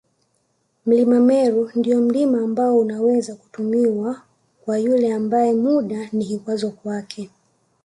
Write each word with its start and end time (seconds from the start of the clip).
Mlima 0.85 1.19
Meru 1.19 1.71
ndio 1.75 2.01
mlima 2.01 2.37
ambao 2.41 2.79
unaweza 2.79 3.35
kutumiwa 3.35 4.21
kwa 4.65 4.77
yule 4.79 5.13
ambae 5.13 5.53
muda 5.53 6.09
ni 6.11 6.25
kikwazo 6.25 6.71
kwake 6.71 7.29